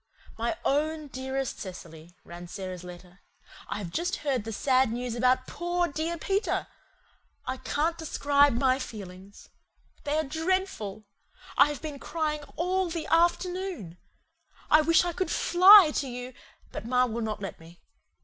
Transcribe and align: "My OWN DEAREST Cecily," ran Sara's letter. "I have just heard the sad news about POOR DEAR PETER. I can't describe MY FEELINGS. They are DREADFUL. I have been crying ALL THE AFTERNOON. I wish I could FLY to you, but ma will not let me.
"My 0.35 0.57
OWN 0.65 1.09
DEAREST 1.09 1.59
Cecily," 1.59 2.17
ran 2.23 2.47
Sara's 2.47 2.83
letter. 2.83 3.19
"I 3.67 3.77
have 3.77 3.91
just 3.91 4.15
heard 4.25 4.45
the 4.45 4.51
sad 4.51 4.91
news 4.91 5.13
about 5.13 5.45
POOR 5.45 5.89
DEAR 5.89 6.17
PETER. 6.17 6.65
I 7.45 7.57
can't 7.57 7.99
describe 7.99 8.53
MY 8.53 8.79
FEELINGS. 8.79 9.49
They 10.03 10.17
are 10.17 10.23
DREADFUL. 10.23 11.05
I 11.55 11.67
have 11.67 11.83
been 11.83 11.99
crying 11.99 12.41
ALL 12.55 12.89
THE 12.89 13.05
AFTERNOON. 13.11 13.99
I 14.71 14.81
wish 14.81 15.05
I 15.05 15.13
could 15.13 15.29
FLY 15.29 15.91
to 15.93 16.07
you, 16.07 16.33
but 16.71 16.83
ma 16.83 17.05
will 17.05 17.21
not 17.21 17.39
let 17.39 17.59
me. 17.59 17.79